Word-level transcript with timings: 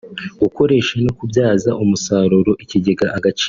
gukoresha 0.41 0.93
no 1.05 1.11
kubyaza 1.17 1.69
umusaruro 1.83 2.51
ikigega 2.63 3.05
Agaciro 3.17 3.39